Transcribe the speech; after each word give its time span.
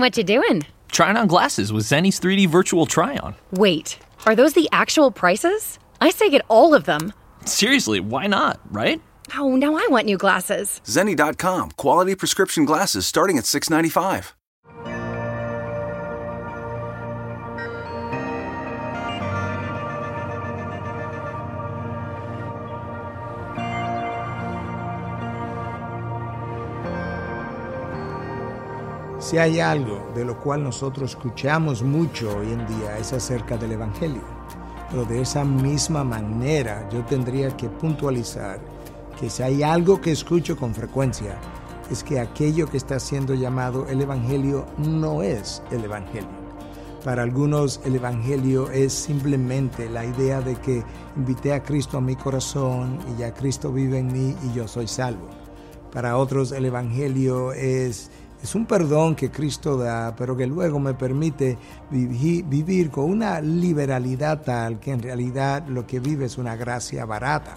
What 0.00 0.16
you 0.16 0.24
doing? 0.24 0.64
Trying 0.90 1.18
on 1.18 1.26
glasses 1.26 1.74
with 1.74 1.84
Zenny's 1.84 2.18
3D 2.18 2.48
virtual 2.48 2.86
try-on. 2.86 3.34
Wait, 3.50 3.98
are 4.24 4.34
those 4.34 4.54
the 4.54 4.66
actual 4.72 5.10
prices? 5.10 5.78
I 6.00 6.08
say 6.08 6.30
get 6.30 6.42
all 6.48 6.72
of 6.72 6.84
them. 6.84 7.12
Seriously, 7.44 8.00
why 8.00 8.26
not, 8.26 8.60
right? 8.70 9.02
Oh, 9.36 9.56
now 9.56 9.74
I 9.74 9.86
want 9.90 10.06
new 10.06 10.16
glasses. 10.16 10.80
Zenni.com, 10.86 11.72
quality 11.72 12.14
prescription 12.14 12.64
glasses 12.64 13.06
starting 13.06 13.36
at 13.36 13.44
695. 13.44 14.34
Si 29.20 29.36
hay 29.36 29.60
algo 29.60 30.00
de 30.14 30.24
lo 30.24 30.40
cual 30.40 30.64
nosotros 30.64 31.10
escuchamos 31.10 31.82
mucho 31.82 32.38
hoy 32.38 32.52
en 32.52 32.66
día 32.66 32.96
es 32.96 33.12
acerca 33.12 33.58
del 33.58 33.72
Evangelio. 33.72 34.22
Pero 34.90 35.04
de 35.04 35.20
esa 35.20 35.44
misma 35.44 36.02
manera 36.02 36.88
yo 36.90 37.04
tendría 37.04 37.54
que 37.54 37.68
puntualizar 37.68 38.58
que 39.20 39.28
si 39.28 39.42
hay 39.42 39.62
algo 39.62 40.00
que 40.00 40.10
escucho 40.10 40.56
con 40.56 40.74
frecuencia 40.74 41.36
es 41.90 42.02
que 42.02 42.18
aquello 42.18 42.66
que 42.66 42.78
está 42.78 42.98
siendo 42.98 43.34
llamado 43.34 43.86
el 43.88 44.00
Evangelio 44.00 44.64
no 44.78 45.22
es 45.22 45.62
el 45.70 45.84
Evangelio. 45.84 46.40
Para 47.04 47.22
algunos 47.22 47.82
el 47.84 47.96
Evangelio 47.96 48.70
es 48.70 48.94
simplemente 48.94 49.90
la 49.90 50.06
idea 50.06 50.40
de 50.40 50.54
que 50.56 50.82
invité 51.14 51.52
a 51.52 51.62
Cristo 51.62 51.98
a 51.98 52.00
mi 52.00 52.16
corazón 52.16 52.98
y 53.12 53.20
ya 53.20 53.34
Cristo 53.34 53.70
vive 53.70 53.98
en 53.98 54.10
mí 54.10 54.34
y 54.44 54.54
yo 54.54 54.66
soy 54.66 54.88
salvo. 54.88 55.28
Para 55.92 56.16
otros 56.16 56.52
el 56.52 56.64
Evangelio 56.64 57.52
es 57.52 58.10
es 58.42 58.54
un 58.54 58.64
perdón 58.64 59.14
que 59.14 59.30
Cristo 59.30 59.76
da, 59.76 60.14
pero 60.16 60.36
que 60.36 60.46
luego 60.46 60.78
me 60.78 60.94
permite 60.94 61.58
vivir 61.90 62.90
con 62.90 63.04
una 63.04 63.40
liberalidad 63.40 64.42
tal 64.42 64.80
que 64.80 64.92
en 64.92 65.02
realidad 65.02 65.66
lo 65.68 65.86
que 65.86 66.00
vive 66.00 66.24
es 66.24 66.38
una 66.38 66.56
gracia 66.56 67.04
barata. 67.04 67.56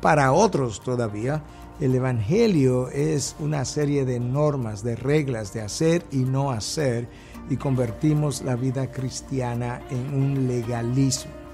Para 0.00 0.32
otros 0.32 0.82
todavía, 0.82 1.42
el 1.80 1.94
Evangelio 1.94 2.88
es 2.88 3.34
una 3.38 3.64
serie 3.64 4.04
de 4.04 4.20
normas, 4.20 4.82
de 4.82 4.94
reglas 4.94 5.52
de 5.52 5.62
hacer 5.62 6.04
y 6.12 6.18
no 6.18 6.50
hacer, 6.50 7.08
y 7.48 7.56
convertimos 7.56 8.42
la 8.42 8.56
vida 8.56 8.90
cristiana 8.90 9.80
en 9.90 10.14
un 10.14 10.48
legalismo. 10.48 11.47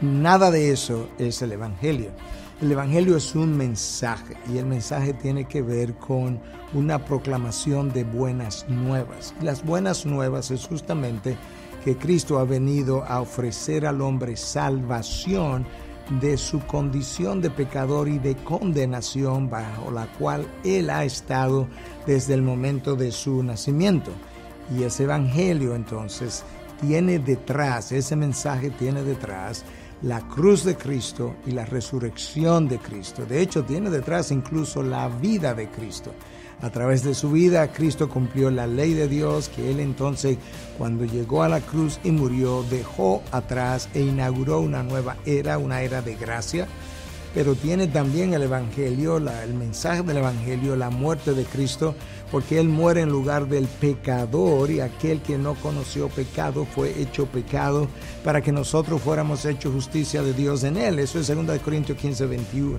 Nada 0.00 0.50
de 0.50 0.70
eso 0.70 1.10
es 1.18 1.42
el 1.42 1.52
Evangelio. 1.52 2.10
El 2.62 2.72
Evangelio 2.72 3.18
es 3.18 3.34
un 3.34 3.54
mensaje 3.54 4.34
y 4.50 4.56
el 4.56 4.64
mensaje 4.64 5.12
tiene 5.12 5.44
que 5.44 5.60
ver 5.60 5.92
con 5.94 6.40
una 6.72 7.04
proclamación 7.04 7.92
de 7.92 8.04
buenas 8.04 8.66
nuevas. 8.66 9.34
Las 9.42 9.62
buenas 9.62 10.06
nuevas 10.06 10.50
es 10.50 10.66
justamente 10.66 11.36
que 11.84 11.98
Cristo 11.98 12.38
ha 12.38 12.44
venido 12.44 13.04
a 13.04 13.20
ofrecer 13.20 13.84
al 13.84 14.00
hombre 14.00 14.38
salvación 14.38 15.66
de 16.18 16.38
su 16.38 16.60
condición 16.60 17.42
de 17.42 17.50
pecador 17.50 18.08
y 18.08 18.18
de 18.18 18.36
condenación 18.36 19.50
bajo 19.50 19.90
la 19.90 20.06
cual 20.14 20.46
él 20.64 20.88
ha 20.88 21.04
estado 21.04 21.68
desde 22.06 22.32
el 22.32 22.40
momento 22.40 22.96
de 22.96 23.12
su 23.12 23.42
nacimiento. 23.42 24.12
Y 24.74 24.82
ese 24.82 25.04
Evangelio 25.04 25.74
entonces 25.74 26.42
tiene 26.80 27.18
detrás, 27.18 27.92
ese 27.92 28.16
mensaje 28.16 28.70
tiene 28.70 29.02
detrás 29.02 29.64
la 30.02 30.20
cruz 30.20 30.64
de 30.64 30.76
Cristo 30.76 31.36
y 31.46 31.50
la 31.50 31.64
resurrección 31.64 32.68
de 32.68 32.78
Cristo. 32.78 33.26
De 33.26 33.40
hecho, 33.40 33.64
tiene 33.64 33.90
detrás 33.90 34.30
incluso 34.30 34.82
la 34.82 35.08
vida 35.08 35.54
de 35.54 35.68
Cristo. 35.68 36.12
A 36.62 36.68
través 36.68 37.02
de 37.02 37.14
su 37.14 37.30
vida, 37.30 37.72
Cristo 37.72 38.08
cumplió 38.08 38.50
la 38.50 38.66
ley 38.66 38.92
de 38.92 39.08
Dios 39.08 39.48
que 39.48 39.70
él 39.70 39.80
entonces, 39.80 40.36
cuando 40.76 41.06
llegó 41.06 41.42
a 41.42 41.48
la 41.48 41.60
cruz 41.60 41.98
y 42.04 42.10
murió, 42.10 42.62
dejó 42.64 43.22
atrás 43.32 43.88
e 43.94 44.00
inauguró 44.00 44.60
una 44.60 44.82
nueva 44.82 45.16
era, 45.24 45.56
una 45.56 45.80
era 45.82 46.02
de 46.02 46.16
gracia. 46.16 46.68
Pero 47.34 47.54
tiene 47.54 47.86
también 47.86 48.34
el 48.34 48.42
Evangelio, 48.42 49.18
el 49.18 49.54
mensaje 49.54 50.02
del 50.02 50.16
Evangelio, 50.16 50.74
la 50.74 50.90
muerte 50.90 51.32
de 51.32 51.44
Cristo, 51.44 51.94
porque 52.30 52.58
Él 52.58 52.68
muere 52.68 53.02
en 53.02 53.08
lugar 53.08 53.48
del 53.48 53.66
pecador 53.66 54.70
y 54.70 54.80
aquel 54.80 55.20
que 55.22 55.38
no 55.38 55.54
conoció 55.54 56.08
pecado 56.08 56.64
fue 56.64 57.00
hecho 57.00 57.26
pecado 57.26 57.88
para 58.24 58.40
que 58.40 58.50
nosotros 58.50 59.00
fuéramos 59.00 59.44
hechos 59.44 59.72
justicia 59.72 60.22
de 60.22 60.32
Dios 60.32 60.64
en 60.64 60.76
Él. 60.76 60.98
Eso 60.98 61.20
es 61.20 61.28
2 61.28 61.58
Corintios 61.60 61.96
15, 61.98 62.26
21. 62.26 62.78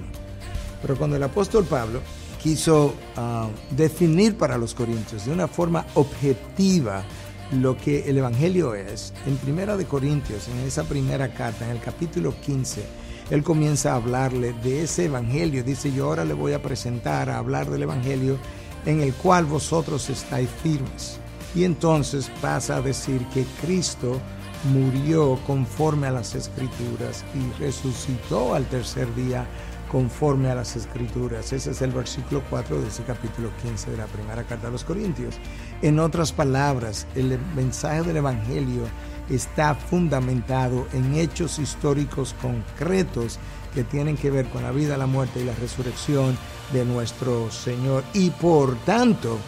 Pero 0.82 0.98
cuando 0.98 1.16
el 1.16 1.24
apóstol 1.24 1.64
Pablo 1.66 2.02
quiso 2.42 2.94
ah, 3.16 3.48
definir 3.70 4.36
para 4.36 4.58
los 4.58 4.74
corintios 4.74 5.26
de 5.26 5.32
una 5.32 5.48
forma 5.48 5.86
objetiva 5.94 7.04
lo 7.60 7.78
que 7.78 8.10
el 8.10 8.18
Evangelio 8.18 8.76
es, 8.76 9.14
en 9.28 9.36
Primera 9.38 9.76
de 9.76 9.86
Corintios, 9.86 10.48
en 10.48 10.60
esa 10.66 10.86
primera 10.86 11.34
carta, 11.34 11.66
en 11.66 11.72
el 11.72 11.82
capítulo 11.82 12.34
15, 12.40 12.82
él 13.32 13.44
comienza 13.44 13.94
a 13.94 13.96
hablarle 13.96 14.54
de 14.62 14.84
ese 14.84 15.06
Evangelio. 15.06 15.64
Dice, 15.64 15.92
yo 15.94 16.06
ahora 16.06 16.26
le 16.26 16.34
voy 16.34 16.52
a 16.52 16.62
presentar, 16.62 17.30
a 17.30 17.38
hablar 17.38 17.70
del 17.70 17.84
Evangelio 17.84 18.38
en 18.86 19.00
el 19.00 19.14
cual 19.14 19.46
vosotros 19.46 20.10
estáis 20.10 20.50
firmes. 20.62 21.18
Y 21.56 21.64
entonces 21.64 22.30
pasa 22.42 22.76
a 22.76 22.82
decir 22.82 23.26
que 23.34 23.46
Cristo 23.62 24.20
murió 24.74 25.40
conforme 25.48 26.08
a 26.08 26.12
las 26.12 26.36
escrituras 26.36 27.24
y 27.34 27.62
resucitó 27.62 28.54
al 28.54 28.66
tercer 28.66 29.14
día 29.16 29.46
conforme 29.92 30.50
a 30.50 30.56
las 30.56 30.78
escrituras. 30.78 31.52
Ese 31.52 31.72
es 31.72 31.82
el 31.82 31.92
versículo 31.92 32.42
4 32.50 32.82
de 32.82 32.88
ese 32.88 33.04
capítulo 33.04 33.50
15 33.62 33.92
de 33.92 33.98
la 33.98 34.06
primera 34.06 34.44
carta 34.44 34.70
a 34.70 34.72
los 34.72 34.86
Corintios. 34.86 35.36
En 35.82 36.00
otras 36.00 36.32
palabras, 36.32 37.06
el 37.14 37.38
mensaje 37.56 38.04
del 38.04 38.18
Evangelio 38.18 38.84
está 39.30 39.76
fundamentado 39.76 40.88
en 40.94 41.16
hechos 41.16 41.60
históricos 41.60 42.34
concretos 42.42 43.38
que 43.74 43.84
tienen 43.84 44.16
que 44.16 44.32
ver 44.32 44.48
con 44.48 44.64
la 44.64 44.72
vida, 44.72 44.98
la 44.98 45.08
muerte 45.08 45.42
y 45.42 45.46
la 45.46 45.56
resurrección 45.56 46.38
de 46.72 46.86
nuestro 46.86 47.52
Señor. 47.52 48.06
Y 48.14 48.30
por 48.30 48.78
tanto, 48.86 49.40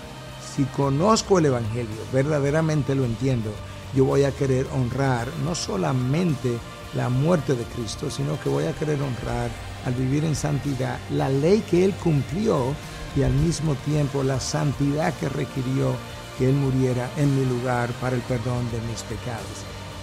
si 0.56 0.66
conozco 0.66 1.40
el 1.40 1.46
Evangelio, 1.46 1.96
verdaderamente 2.12 2.96
lo 2.96 3.06
entiendo, 3.06 3.50
yo 3.96 4.04
voy 4.04 4.26
a 4.26 4.32
querer 4.32 4.68
honrar 4.74 5.28
no 5.46 5.56
solamente 5.56 6.58
la 6.96 7.08
muerte 7.08 7.56
de 7.56 7.64
Cristo, 7.64 8.12
sino 8.12 8.40
que 8.42 8.50
voy 8.50 8.66
a 8.66 8.74
querer 8.74 9.02
honrar 9.02 9.50
al 9.86 9.94
vivir 9.94 10.26
en 10.26 10.36
santidad 10.36 10.98
la 11.12 11.30
ley 11.30 11.64
que 11.70 11.86
Él 11.86 11.94
cumplió 12.04 12.74
y 13.16 13.24
al 13.24 13.34
mismo 13.34 13.76
tiempo 13.76 14.24
la 14.24 14.40
santidad 14.40 15.14
que 15.16 15.30
requirió 15.30 15.96
que 16.38 16.50
Él 16.50 16.56
muriera 16.56 17.10
en 17.18 17.36
mi 17.36 17.46
lugar 17.46 17.92
para 18.02 18.16
el 18.16 18.22
perdón 18.24 18.70
de 18.72 18.82
mis 18.82 19.02
pecados. 19.04 19.44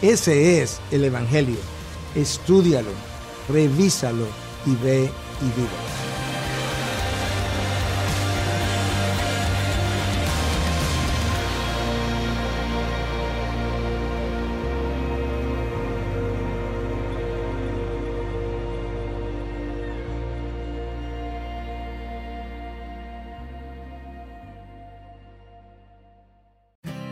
Ese 0.02 0.62
es 0.62 0.80
el 0.90 1.04
Evangelio. 1.04 1.58
Estúdialo, 2.14 2.90
revísalo 3.48 4.26
y 4.66 4.74
ve 4.76 5.10
y 5.40 5.60
vive. 5.60 6.09